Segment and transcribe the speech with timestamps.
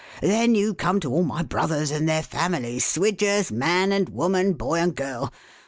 [0.23, 4.77] Then you come to all my brothers and their families, Swidgers, man and woman, boy
[4.79, 5.31] and girl.